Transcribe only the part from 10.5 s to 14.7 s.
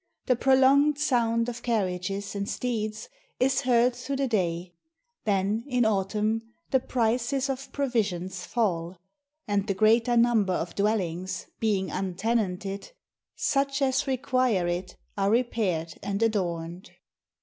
of dwellings being untenanted, Such as require